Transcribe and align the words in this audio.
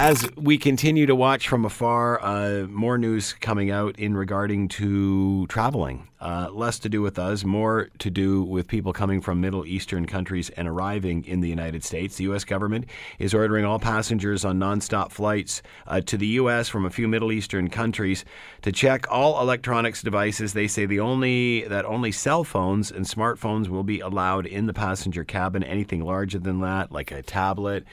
As 0.00 0.30
we 0.36 0.58
continue 0.58 1.06
to 1.06 1.16
watch 1.16 1.48
from 1.48 1.64
afar, 1.64 2.20
uh, 2.22 2.68
more 2.68 2.98
news 2.98 3.32
coming 3.32 3.72
out 3.72 3.98
in 3.98 4.16
regarding 4.16 4.68
to 4.68 5.44
traveling. 5.48 6.06
Uh, 6.20 6.50
less 6.52 6.78
to 6.78 6.88
do 6.88 7.02
with 7.02 7.18
us, 7.18 7.42
more 7.42 7.90
to 7.98 8.08
do 8.08 8.44
with 8.44 8.68
people 8.68 8.92
coming 8.92 9.20
from 9.20 9.40
Middle 9.40 9.66
Eastern 9.66 10.06
countries 10.06 10.50
and 10.50 10.68
arriving 10.68 11.24
in 11.24 11.40
the 11.40 11.48
United 11.48 11.82
States. 11.82 12.16
The 12.16 12.24
U.S. 12.24 12.44
government 12.44 12.84
is 13.18 13.34
ordering 13.34 13.64
all 13.64 13.80
passengers 13.80 14.44
on 14.44 14.60
nonstop 14.60 15.10
flights 15.10 15.62
uh, 15.88 16.00
to 16.02 16.16
the 16.16 16.28
U.S. 16.28 16.68
from 16.68 16.86
a 16.86 16.90
few 16.90 17.08
Middle 17.08 17.32
Eastern 17.32 17.68
countries 17.68 18.24
to 18.62 18.70
check 18.70 19.04
all 19.10 19.40
electronics 19.40 20.00
devices. 20.00 20.52
They 20.52 20.68
say 20.68 20.86
the 20.86 21.00
only 21.00 21.62
that 21.62 21.84
only 21.84 22.12
cell 22.12 22.44
phones 22.44 22.92
and 22.92 23.04
smartphones 23.04 23.66
will 23.66 23.82
be 23.82 23.98
allowed 23.98 24.46
in 24.46 24.66
the 24.66 24.74
passenger 24.74 25.24
cabin. 25.24 25.64
Anything 25.64 26.04
larger 26.04 26.38
than 26.38 26.60
that, 26.60 26.92
like 26.92 27.10
a 27.10 27.20
tablet 27.20 27.84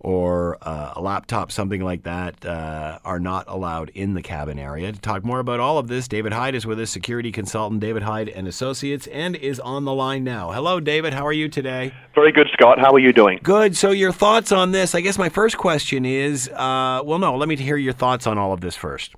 or 0.00 0.56
uh, 0.62 0.92
a 0.94 1.00
laptop, 1.00 1.50
something 1.50 1.82
like 1.82 2.04
that, 2.04 2.44
uh, 2.44 2.98
are 3.04 3.18
not 3.18 3.44
allowed 3.48 3.90
in 3.90 4.14
the 4.14 4.22
cabin 4.22 4.58
area. 4.58 4.92
To 4.92 5.00
talk 5.00 5.24
more 5.24 5.40
about 5.40 5.60
all 5.60 5.78
of 5.78 5.88
this, 5.88 6.06
David 6.06 6.32
Hyde 6.32 6.54
is 6.54 6.64
with 6.64 6.78
us, 6.78 6.90
security 6.90 7.32
consultant 7.32 7.80
David 7.80 8.02
Hyde 8.02 8.28
and 8.28 8.46
Associates, 8.46 9.06
and 9.08 9.34
is 9.36 9.58
on 9.58 9.84
the 9.84 9.92
line 9.94 10.22
now. 10.22 10.52
Hello, 10.52 10.78
David. 10.78 11.12
How 11.12 11.26
are 11.26 11.32
you 11.32 11.48
today? 11.48 11.92
Very 12.14 12.32
good, 12.32 12.48
Scott. 12.52 12.78
How 12.78 12.92
are 12.92 13.00
you 13.00 13.12
doing? 13.12 13.40
Good. 13.42 13.76
So, 13.76 13.90
your 13.90 14.12
thoughts 14.12 14.52
on 14.52 14.72
this? 14.72 14.94
I 14.94 15.00
guess 15.00 15.18
my 15.18 15.28
first 15.28 15.56
question 15.58 16.04
is, 16.04 16.48
uh, 16.48 17.02
well, 17.04 17.18
no, 17.18 17.36
let 17.36 17.48
me 17.48 17.56
hear 17.56 17.76
your 17.76 17.92
thoughts 17.92 18.26
on 18.26 18.38
all 18.38 18.52
of 18.52 18.60
this 18.60 18.76
first. 18.76 19.14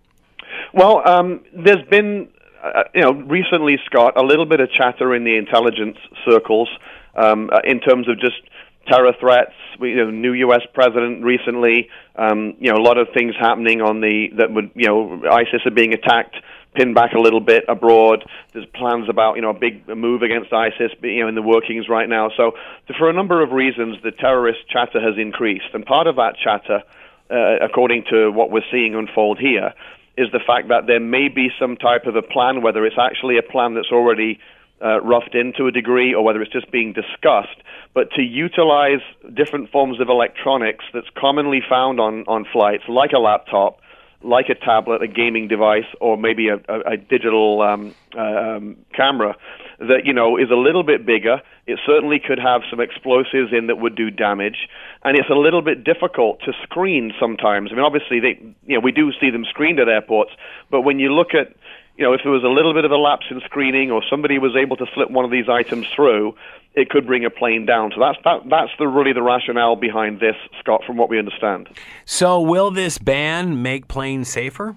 Well, 0.73 1.07
um, 1.07 1.41
there's 1.53 1.87
been, 1.91 2.29
uh, 2.63 2.85
you 2.95 3.03
know, 3.03 3.13
recently, 3.13 3.79
Scott, 3.85 4.15
a 4.17 4.23
little 4.23 4.47
bit 4.47 4.61
of 4.61 4.71
chatter 4.71 5.15
in 5.15 5.25
the 5.25 5.37
intelligence 5.37 5.97
circles 6.25 6.69
um, 7.17 7.51
uh, 7.53 7.61
in 7.65 7.81
terms 7.81 8.09
of 8.09 8.19
just 8.21 8.41
terror 8.87 9.13
threats. 9.19 9.53
We, 9.79 9.91
you 9.91 9.97
know, 9.97 10.11
new 10.11 10.33
U.S. 10.33 10.63
president 10.75 11.25
recently. 11.25 11.89
Um, 12.17 12.55
you 12.59 12.71
know, 12.71 12.79
a 12.79 12.85
lot 12.85 12.99
of 12.99 13.09
things 13.15 13.35
happening 13.39 13.81
on 13.81 14.01
the 14.01 14.29
that 14.39 14.53
would 14.53 14.71
you 14.75 14.87
know 14.87 15.23
ISIS 15.31 15.63
are 15.67 15.71
being 15.71 15.95
attacked, 15.95 16.37
pinned 16.75 16.95
back 16.95 17.13
a 17.13 17.19
little 17.21 17.41
bit 17.41 17.65
abroad. 17.69 18.25
There's 18.53 18.67
plans 18.67 19.09
about 19.09 19.37
you 19.37 19.43
know 19.43 19.51
a 19.51 19.59
big 19.59 19.89
move 19.89 20.23
against 20.23 20.53
ISIS, 20.53 20.93
you 21.03 21.23
know, 21.23 21.29
in 21.29 21.35
the 21.35 21.43
workings 21.43 21.89
right 21.89 22.09
now. 22.09 22.31
So, 22.37 22.53
for 22.99 23.09
a 23.09 23.13
number 23.13 23.43
of 23.43 23.53
reasons, 23.53 23.97
the 24.03 24.13
terrorist 24.13 24.61
chatter 24.69 25.01
has 25.01 25.19
increased, 25.19 25.73
and 25.73 25.85
part 25.85 26.07
of 26.07 26.17
that 26.17 26.35
chatter, 26.43 26.83
uh, 27.31 27.65
according 27.65 28.05
to 28.11 28.31
what 28.31 28.51
we're 28.51 28.69
seeing 28.71 28.95
unfold 28.95 29.39
here, 29.39 29.75
is 30.17 30.31
the 30.33 30.41
fact 30.47 30.69
that 30.69 30.87
there 30.87 31.01
may 31.01 31.29
be 31.29 31.49
some 31.59 31.77
type 31.77 32.07
of 32.07 32.17
a 32.17 32.23
plan, 32.23 32.63
whether 32.63 32.85
it's 32.85 32.99
actually 32.99 33.39
a 33.39 33.43
plan 33.43 33.75
that's 33.75 33.93
already 33.93 34.39
uh, 34.83 35.01
roughed 35.01 35.35
in 35.35 35.53
to 35.57 35.67
a 35.67 35.73
degree 35.73 36.15
or 36.15 36.25
whether 36.25 36.43
it's 36.43 36.53
just 36.53 36.71
being 36.71 36.93
discussed, 36.93 37.57
but 37.95 38.11
to 38.13 38.23
utilize 38.23 39.01
different 39.35 39.71
forms 39.71 40.01
of 40.01 40.09
electronics 40.09 40.85
that's 40.95 41.09
commonly 41.17 41.61
found 41.69 42.01
on, 42.01 42.25
on 42.29 42.47
flights, 42.53 42.85
like 42.89 43.13
a 43.13 43.19
laptop, 43.19 43.81
like 44.23 44.49
a 44.49 44.55
tablet, 44.55 45.03
a 45.03 45.09
gaming 45.09 45.49
device, 45.49 45.87
or 46.01 46.17
maybe 46.17 46.49
a, 46.49 46.57
a, 46.69 46.93
a 46.93 46.97
digital 46.97 47.63
um, 47.63 47.95
um, 48.17 48.77
camera 48.95 49.37
that 49.79 50.05
you 50.05 50.13
know 50.13 50.37
is 50.37 50.51
a 50.51 50.57
little 50.57 50.83
bit 50.83 51.07
bigger. 51.07 51.41
It 51.67 51.79
certainly 51.87 52.21
could 52.21 52.39
have 52.39 52.63
some 52.69 52.81
explosives 52.81 53.53
in 53.53 53.69
that 53.69 53.77
would 53.77 53.97
do 53.97 54.11
damage, 54.11 54.69
and 55.05 55.17
it's 55.17 55.31
a 55.31 55.35
little 55.35 55.63
bit 55.63 55.85
difficult 55.85 56.41
to 56.45 56.53
screen 56.63 57.13
sometimes. 57.19 57.71
I 57.73 57.77
mean, 57.77 57.85
obviously, 57.85 58.21
they 58.21 58.39
you 58.67 58.75
know 58.75 58.81
we 58.81 58.93
do 58.93 59.11
see 59.19 59.31
them 59.31 59.45
screened 59.49 59.81
at 59.81 59.89
airports, 59.89 60.33
but 60.71 60.83
when 60.83 60.99
you 60.99 61.15
look 61.15 61.33
at 61.33 61.55
you 62.01 62.07
know, 62.07 62.15
if 62.15 62.23
there 62.23 62.33
was 62.33 62.43
a 62.43 62.49
little 62.49 62.73
bit 62.73 62.87
of 62.87 62.91
a 62.91 62.97
lapse 62.97 63.27
in 63.31 63.43
screening 63.45 63.91
or 63.91 64.03
somebody 64.09 64.39
was 64.39 64.57
able 64.57 64.75
to 64.79 64.87
slip 64.95 65.11
one 65.11 65.27
of 65.27 65.31
these 65.31 65.51
items 65.51 65.87
through, 65.95 66.35
it 66.75 66.89
could 66.89 67.07
bring 67.07 67.27
a 67.27 67.31
plane 67.31 67.67
down. 67.67 67.93
So 67.95 68.01
that's 68.01 68.17
that, 68.25 68.49
that's 68.49 68.71
the 68.79 68.89
really 68.89 69.13
the 69.13 69.23
rationale 69.23 69.77
behind 69.77 70.19
this, 70.19 70.37
Scott, 70.61 70.83
from 70.87 70.97
what 70.97 71.11
we 71.11 71.19
understand. 71.19 71.69
So 72.07 72.41
will 72.41 72.71
this 72.71 72.97
ban 72.97 73.61
make 73.61 73.87
planes 73.87 74.29
safer? 74.29 74.77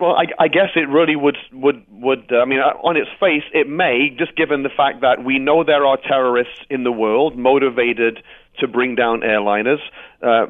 Well, 0.00 0.12
I, 0.12 0.24
I 0.38 0.48
guess 0.48 0.70
it 0.76 0.88
really 0.88 1.14
would 1.14 1.36
would 1.52 1.84
would. 1.90 2.32
Uh, 2.32 2.38
I 2.38 2.46
mean, 2.46 2.60
uh, 2.60 2.72
on 2.82 2.96
its 2.96 3.10
face, 3.20 3.44
it 3.52 3.68
may, 3.68 4.08
just 4.18 4.34
given 4.34 4.62
the 4.62 4.70
fact 4.70 5.02
that 5.02 5.22
we 5.22 5.38
know 5.38 5.62
there 5.62 5.84
are 5.84 5.98
terrorists 5.98 6.58
in 6.70 6.84
the 6.84 6.90
world 6.90 7.36
motivated 7.36 8.22
to 8.58 8.68
bring 8.68 8.94
down 8.94 9.20
airliners. 9.20 9.80
Uh, 10.22 10.46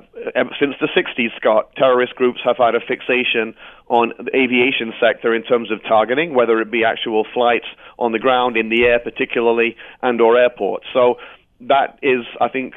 since 0.60 0.74
the 0.80 0.88
60s, 0.96 1.34
Scott, 1.36 1.70
terrorist 1.76 2.14
groups 2.14 2.40
have 2.44 2.56
had 2.58 2.74
a 2.74 2.80
fixation 2.80 3.54
on 3.88 4.12
the 4.18 4.36
aviation 4.36 4.92
sector 5.00 5.34
in 5.34 5.42
terms 5.42 5.70
of 5.70 5.82
targeting, 5.82 6.34
whether 6.34 6.60
it 6.60 6.70
be 6.70 6.84
actual 6.84 7.24
flights 7.32 7.66
on 7.98 8.12
the 8.12 8.18
ground, 8.18 8.56
in 8.56 8.68
the 8.68 8.84
air 8.84 8.98
particularly, 8.98 9.76
and 10.02 10.20
or 10.20 10.36
airports. 10.36 10.86
So 10.92 11.16
that 11.60 11.98
is, 12.02 12.24
I 12.40 12.48
think, 12.48 12.74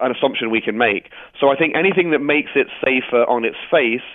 an 0.00 0.12
assumption 0.14 0.50
we 0.50 0.60
can 0.60 0.78
make. 0.78 1.10
So 1.40 1.48
I 1.48 1.56
think 1.56 1.74
anything 1.76 2.12
that 2.12 2.20
makes 2.20 2.50
it 2.54 2.68
safer 2.84 3.24
on 3.24 3.44
its 3.44 3.56
face 3.70 4.06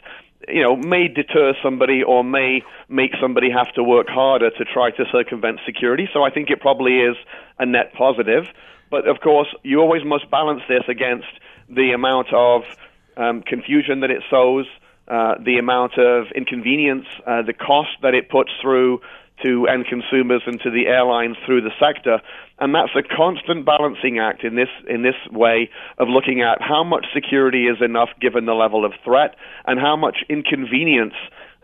you 0.47 0.61
know, 0.61 0.75
may 0.75 1.07
deter 1.07 1.53
somebody 1.63 2.03
or 2.03 2.23
may 2.23 2.63
make 2.89 3.11
somebody 3.21 3.49
have 3.49 3.71
to 3.73 3.83
work 3.83 4.07
harder 4.09 4.49
to 4.49 4.65
try 4.65 4.91
to 4.91 5.05
circumvent 5.11 5.59
security. 5.65 6.09
So 6.13 6.23
I 6.23 6.31
think 6.31 6.49
it 6.49 6.59
probably 6.59 6.99
is 6.99 7.15
a 7.59 7.65
net 7.65 7.93
positive. 7.93 8.45
But 8.89 9.07
of 9.07 9.19
course, 9.21 9.47
you 9.63 9.79
always 9.79 10.03
must 10.05 10.29
balance 10.29 10.61
this 10.67 10.83
against 10.87 11.27
the 11.69 11.91
amount 11.91 12.27
of 12.33 12.63
um, 13.17 13.41
confusion 13.41 14.01
that 14.01 14.11
it 14.11 14.23
sows, 14.29 14.65
uh, 15.07 15.35
the 15.43 15.57
amount 15.57 15.97
of 15.97 16.27
inconvenience, 16.35 17.05
uh, 17.25 17.41
the 17.41 17.53
cost 17.53 17.89
that 18.01 18.13
it 18.13 18.29
puts 18.29 18.51
through 18.61 19.01
to 19.43 19.67
end 19.67 19.85
consumers 19.87 20.41
and 20.45 20.61
to 20.61 20.69
the 20.69 20.87
airlines 20.87 21.35
through 21.45 21.61
the 21.61 21.71
sector. 21.79 22.21
And 22.59 22.73
that's 22.73 22.95
a 22.95 23.03
constant 23.03 23.65
balancing 23.65 24.19
act 24.19 24.43
in 24.43 24.55
this 24.55 24.69
in 24.87 25.01
this 25.01 25.15
way 25.31 25.69
of 25.97 26.07
looking 26.07 26.41
at 26.41 26.61
how 26.61 26.83
much 26.83 27.07
security 27.13 27.65
is 27.65 27.81
enough 27.81 28.09
given 28.21 28.45
the 28.45 28.53
level 28.53 28.85
of 28.85 28.93
threat 29.03 29.35
and 29.65 29.79
how 29.79 29.95
much 29.95 30.23
inconvenience 30.29 31.15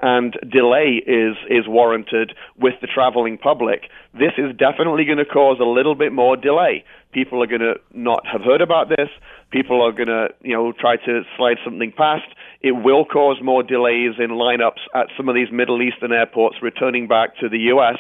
and 0.02 0.38
delay 0.50 1.02
is 1.06 1.36
is 1.50 1.68
warranted 1.68 2.34
with 2.58 2.74
the 2.82 2.88
traveling 2.88 3.38
public. 3.38 3.90
This 4.14 4.34
is 4.38 4.56
definitely 4.58 5.06
going 5.06 5.18
to 5.18 5.26
cause 5.26 5.58
a 5.60 5.66
little 5.66 5.96
bit 5.96 6.12
more 6.14 6.38
delay. 6.38 6.84
People 7.12 7.44
are 7.44 7.48
going 7.48 7.62
to 7.62 7.76
not 7.94 8.26
have 8.26 8.42
heard 8.42 8.62
about 8.62 8.90
this. 8.90 9.10
People 9.52 9.82
are 9.82 9.92
going 9.92 10.08
to, 10.08 10.30
you 10.42 10.54
know, 10.54 10.72
try 10.72 10.96
to 10.96 11.22
slide 11.38 11.58
something 11.66 11.92
past. 11.92 12.28
It 12.62 12.72
will 12.72 13.04
cause 13.04 13.38
more 13.42 13.64
delays 13.64 14.14
in 14.20 14.30
lineups 14.30 14.86
at 14.94 15.08
some 15.18 15.28
of 15.28 15.36
these 15.36 15.52
Middle 15.52 15.82
Eastern 15.82 16.12
airports 16.12 16.58
returning 16.62 17.08
back 17.08 17.38
to 17.40 17.50
the 17.50 17.58
U.S. 17.74 17.98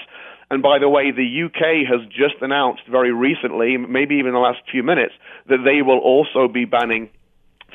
And 0.52 0.64
by 0.64 0.80
the 0.80 0.90
way, 0.90 1.12
the 1.12 1.46
UK 1.46 1.88
has 1.88 2.08
just 2.08 2.42
announced 2.42 2.84
very 2.90 3.14
recently, 3.14 3.78
maybe 3.78 4.16
even 4.16 4.34
the 4.34 4.40
last 4.40 4.60
few 4.70 4.84
minutes, 4.84 5.14
that 5.48 5.64
they 5.64 5.81
will 5.81 6.00
also 6.00 6.48
be 6.48 6.66
banning 6.66 7.10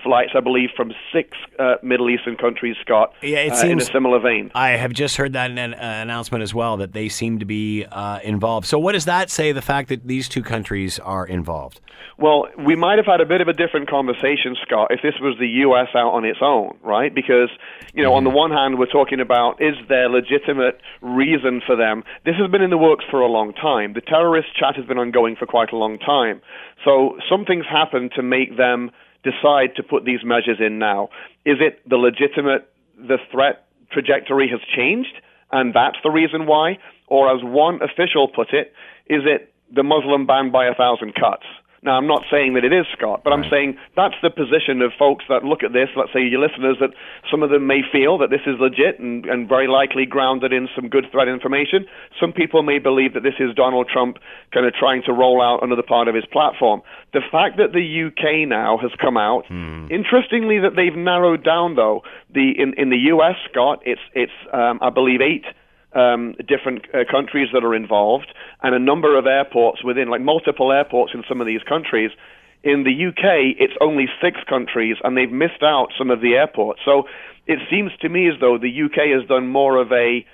flights, 0.05 0.33
I 0.37 0.41
believe, 0.41 0.71
from 0.77 0.93
six 1.13 1.37
uh, 1.59 1.77
Middle 1.83 2.11
Eastern 2.11 2.37
countries, 2.37 2.77
Scott, 2.81 3.13
yeah, 3.23 3.39
it 3.39 3.53
uh, 3.53 3.57
seems, 3.57 3.73
in 3.73 3.81
a 3.81 3.93
similar 3.93 4.21
vein. 4.21 4.53
I 4.55 4.71
have 4.71 4.93
just 4.93 5.17
heard 5.17 5.33
that 5.33 5.51
in 5.51 5.59
an, 5.59 5.75
uh, 5.75 5.79
announcement 5.81 6.43
as 6.43 6.55
well, 6.55 6.77
that 6.77 6.93
they 6.93 7.09
seem 7.09 7.39
to 7.41 7.45
be 7.45 7.85
uh, 7.91 8.21
involved. 8.23 8.67
So, 8.67 8.79
what 8.79 8.93
does 8.93 9.07
that 9.07 9.31
say, 9.31 9.53
the 9.53 9.63
fact 9.63 9.89
that 9.89 10.07
these 10.07 10.29
two 10.29 10.43
countries 10.43 10.99
are 11.01 11.27
involved? 11.27 11.81
Well, 12.17 12.47
we 12.65 12.77
might 12.77 12.99
have 12.99 13.07
had 13.07 13.21
a 13.21 13.27
bit 13.27 13.41
of 13.41 13.49
a 13.49 13.53
different 13.53 13.91
conversation, 13.91 14.57
Scott, 14.65 14.89
if 14.91 15.01
this 15.03 15.15
was 15.21 15.37
the 15.41 15.49
U.S. 15.67 15.89
out 15.97 16.13
on 16.13 16.25
its 16.25 16.39
own, 16.41 16.79
right? 16.83 17.13
Because, 17.13 17.51
you 17.93 18.05
know, 18.05 18.11
mm-hmm. 18.11 18.19
on 18.19 18.25
the 18.25 18.31
one 18.31 18.51
hand, 18.53 18.79
we're 18.79 18.87
talking 18.87 19.19
about 19.19 19.61
is 19.61 19.75
there 19.89 20.09
legitimate 20.09 20.81
reason 21.03 21.61
for 21.67 21.75
them? 21.75 22.05
This 22.25 22.37
has 22.39 22.49
been 22.51 22.63
in 22.63 22.71
the 22.71 22.79
works 22.79 23.05
for 23.11 23.21
a 23.21 23.27
long 23.27 23.53
time. 23.53 23.95
The 23.95 24.01
terrorist 24.01 24.49
chat 24.57 24.77
has 24.77 24.85
been 24.87 24.99
ongoing 24.99 25.35
for 25.35 25.47
quite 25.47 25.73
a 25.73 25.77
long 25.77 25.99
time. 25.99 26.41
So, 26.85 27.19
something's 27.29 27.67
happened 27.67 28.13
to 28.15 28.23
make 28.23 28.57
them 28.57 28.91
decide 29.25 29.75
to 29.77 29.83
put 29.83 30.05
these 30.05 30.21
measures 30.23 30.59
in 30.61 30.79
now? 30.79 31.09
Is 31.45 31.57
it 31.61 31.81
the 31.89 31.97
legitimate, 31.97 32.71
the 32.97 33.19
threat 33.33 33.67
trajectory 33.91 34.49
has 34.49 34.61
changed, 34.77 35.15
and 35.51 35.75
that's 35.75 35.97
the 36.03 36.11
reason 36.11 36.47
why? 36.47 36.79
Or 37.09 37.35
as 37.35 37.43
one 37.43 37.81
official 37.83 38.29
put 38.29 38.53
it, 38.53 38.73
is 39.09 39.23
it 39.25 39.53
the 39.75 39.83
Muslim 39.83 40.27
ban 40.27 40.51
by 40.51 40.67
a 40.67 40.75
thousand 40.75 41.15
cuts? 41.15 41.45
Now, 41.84 42.00
I'm 42.00 42.06
not 42.06 42.25
saying 42.32 42.55
that 42.55 42.64
it 42.64 42.73
is, 42.73 42.87
Scott, 42.97 43.20
but 43.23 43.31
right. 43.31 43.44
I'm 43.44 43.50
saying 43.50 43.76
that's 43.94 44.17
the 44.23 44.31
position 44.31 44.81
of 44.81 44.93
folks 44.99 45.25
that 45.29 45.44
look 45.44 45.62
at 45.62 45.76
this. 45.76 45.93
Let's 45.94 46.12
say 46.17 46.25
your 46.25 46.41
listeners, 46.41 46.81
that 46.81 46.97
some 47.31 47.43
of 47.43 47.50
them 47.50 47.67
may 47.67 47.85
feel 47.85 48.17
that 48.19 48.31
this 48.31 48.41
is 48.47 48.56
legit 48.59 48.99
and, 48.99 49.26
and 49.26 49.47
very 49.47 49.69
likely 49.69 50.06
grounded 50.06 50.53
in 50.53 50.67
some 50.75 50.88
good 50.88 51.05
threat 51.12 51.29
information. 51.29 51.85
Some 52.19 52.32
people 52.32 52.62
may 52.62 52.79
believe 52.79 53.12
that 53.12 53.23
this 53.23 53.37
is 53.38 53.55
Donald 53.55 53.88
Trump 53.93 54.17
kind 54.53 54.64
of 54.64 54.73
trying 54.73 55.03
to 55.05 55.12
roll 55.12 55.43
out 55.44 55.62
another 55.62 55.85
part 55.85 56.09
of 56.09 56.14
his 56.14 56.25
platform. 56.32 56.81
The 57.12 57.20
fact 57.31 57.59
that 57.59 57.76
the 57.76 57.85
UK 57.85 58.49
now 58.49 58.79
has 58.81 58.91
come 58.97 59.19
out, 59.19 59.44
hmm. 59.47 59.87
interestingly, 59.93 60.59
that 60.64 60.76
they've 60.76 60.97
narrowed 60.97 61.44
down 61.44 61.76
though 61.76 62.00
the 62.32 62.53
in 62.56 62.75
in 62.81 62.91
the 62.91 63.12
US, 63.12 63.37
Scott, 63.50 63.82
it's 63.85 64.00
it's 64.14 64.32
um, 64.53 64.79
I 64.81 64.88
believe 64.88 65.20
eight 65.20 65.44
um, 65.94 66.35
different 66.46 66.87
uh, 66.94 67.05
countries 67.11 67.49
that 67.52 67.64
are 67.64 67.75
involved 67.75 68.32
and 68.62 68.75
a 68.75 68.79
number 68.79 69.19
of 69.19 69.26
airports 69.26 69.85
within, 69.85 70.08
like 70.08 70.20
multiple 70.20 70.73
airports 70.73 71.12
in 71.14 71.23
some 71.29 71.41
of 71.41 71.46
these 71.46 71.62
countries. 71.62 72.11
In 72.62 72.85
the 72.85 73.08
UK, 73.08 73.56
it's 73.58 73.75
only 73.81 74.06
six 74.23 74.38
countries, 74.49 74.96
and 75.05 75.17
they've 75.17 75.31
missed 75.31 75.62
out 75.62 75.88
some 75.99 76.11
of 76.11 76.20
the 76.20 76.35
airports. 76.35 76.81
So 76.85 77.05
it 77.46 77.58
seems 77.70 77.93
to 78.00 78.08
me 78.08 78.29
as 78.29 78.41
though 78.41 78.56
the 78.56 78.73
UK 78.85 79.19
has 79.19 79.29
done 79.29 79.49
more 79.49 79.76
of 79.76 79.93
a 79.93 80.25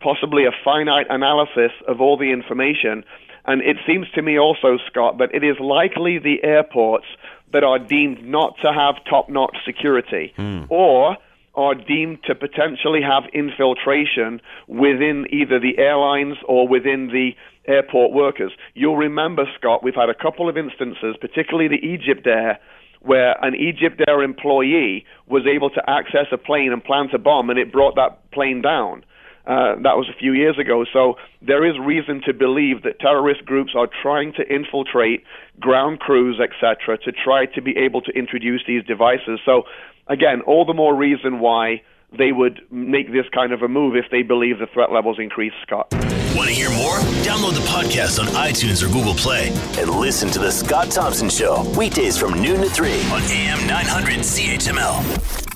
possibly 0.00 0.44
a 0.46 0.50
finite 0.64 1.06
analysis 1.10 1.72
of 1.86 2.00
all 2.00 2.16
the 2.16 2.32
information 2.32 3.04
And 3.44 3.60
it 3.62 3.76
seems 3.86 4.08
to 4.14 4.22
me 4.22 4.38
also, 4.38 4.78
Scott, 4.88 5.18
that 5.18 5.34
it 5.34 5.42
is 5.42 5.56
likely 5.58 6.18
the 6.18 6.42
airports 6.44 7.06
that 7.52 7.64
are 7.64 7.78
deemed 7.78 8.24
not 8.24 8.54
to 8.62 8.72
have 8.72 8.94
top 9.08 9.28
notch 9.28 9.56
security 9.66 10.32
or 10.70 11.16
are 11.54 11.74
deemed 11.74 12.18
to 12.24 12.34
potentially 12.34 13.00
have 13.02 13.24
infiltration 13.34 14.40
within 14.68 15.26
either 15.30 15.60
the 15.60 15.78
airlines 15.78 16.36
or 16.48 16.66
within 16.66 17.08
the 17.08 17.32
airport 17.70 18.12
workers. 18.12 18.52
You'll 18.74 18.96
remember, 18.96 19.44
Scott, 19.58 19.84
we've 19.84 19.94
had 19.94 20.08
a 20.08 20.14
couple 20.14 20.48
of 20.48 20.56
instances, 20.56 21.16
particularly 21.20 21.68
the 21.68 21.86
Egypt 21.86 22.26
Air, 22.26 22.58
where 23.00 23.36
an 23.44 23.54
Egypt 23.54 24.00
Air 24.08 24.22
employee 24.22 25.04
was 25.26 25.42
able 25.46 25.70
to 25.70 25.90
access 25.90 26.26
a 26.32 26.38
plane 26.38 26.72
and 26.72 26.82
plant 26.82 27.12
a 27.12 27.18
bomb, 27.18 27.50
and 27.50 27.58
it 27.58 27.70
brought 27.72 27.96
that 27.96 28.30
plane 28.30 28.62
down. 28.62 29.04
Uh, 29.46 29.74
that 29.82 29.96
was 29.96 30.08
a 30.08 30.16
few 30.16 30.32
years 30.32 30.58
ago. 30.58 30.84
So 30.92 31.16
there 31.40 31.66
is 31.68 31.74
reason 31.78 32.22
to 32.26 32.32
believe 32.32 32.82
that 32.84 33.00
terrorist 33.00 33.44
groups 33.44 33.72
are 33.76 33.88
trying 34.02 34.32
to 34.34 34.42
infiltrate 34.48 35.24
ground 35.58 36.00
crews, 36.00 36.40
etc., 36.40 36.98
to 36.98 37.12
try 37.12 37.46
to 37.46 37.60
be 37.60 37.76
able 37.76 38.02
to 38.02 38.12
introduce 38.12 38.62
these 38.66 38.84
devices. 38.84 39.40
So 39.44 39.64
again, 40.06 40.42
all 40.42 40.64
the 40.64 40.74
more 40.74 40.94
reason 40.94 41.40
why 41.40 41.82
they 42.16 42.30
would 42.30 42.60
make 42.70 43.10
this 43.10 43.26
kind 43.34 43.52
of 43.52 43.62
a 43.62 43.68
move 43.68 43.96
if 43.96 44.04
they 44.10 44.22
believe 44.22 44.58
the 44.58 44.66
threat 44.66 44.92
levels 44.92 45.18
increase, 45.18 45.52
Scott. 45.62 45.88
Want 46.36 46.48
to 46.48 46.54
hear 46.54 46.70
more? 46.70 46.96
Download 47.24 47.54
the 47.54 47.66
podcast 47.68 48.18
on 48.20 48.26
iTunes 48.34 48.82
or 48.82 48.92
Google 48.92 49.14
Play 49.14 49.48
and 49.78 49.90
listen 49.90 50.30
to 50.30 50.38
The 50.38 50.50
Scott 50.50 50.90
Thompson 50.90 51.28
Show 51.28 51.62
weekdays 51.76 52.16
from 52.16 52.40
noon 52.40 52.60
to 52.60 52.70
3 52.70 52.90
on 53.10 53.22
AM 53.22 53.66
900 53.66 54.20
CHML. 54.20 55.51